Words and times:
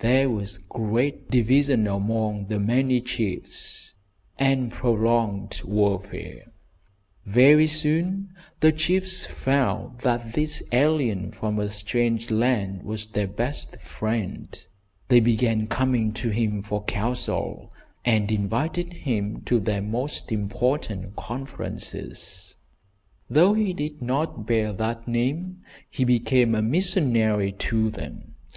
There 0.00 0.28
was 0.28 0.58
great 0.58 1.30
division 1.30 1.86
among 1.86 2.46
the 2.46 2.58
many 2.58 3.00
chiefs, 3.00 3.94
and 4.36 4.68
prolonged 4.72 5.60
warfare. 5.64 6.50
Very 7.24 7.68
soon 7.68 8.30
the 8.58 8.72
chiefs 8.72 9.24
found 9.26 10.00
that 10.00 10.32
this 10.32 10.60
alien 10.72 11.30
from 11.30 11.60
a 11.60 11.68
strange 11.68 12.32
land 12.32 12.82
was 12.82 13.06
their 13.06 13.28
best 13.28 13.80
friend. 13.80 14.60
They 15.06 15.20
began 15.20 15.68
coming 15.68 16.12
to 16.14 16.30
him 16.30 16.62
for 16.64 16.82
counsel, 16.82 17.72
and 18.04 18.32
invited 18.32 18.92
him 18.92 19.40
to 19.42 19.60
their 19.60 19.82
most 19.82 20.32
important 20.32 21.14
conferences. 21.14 22.56
Though 23.30 23.54
he 23.54 23.72
did 23.72 24.02
not 24.02 24.48
bear 24.48 24.72
that 24.72 25.06
name, 25.06 25.58
he 25.88 26.02
became 26.02 26.56
a 26.56 26.60
missionary 26.60 27.52
to 27.52 27.88
them. 27.90 28.34